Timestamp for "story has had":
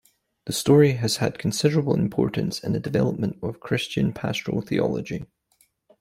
0.53-1.37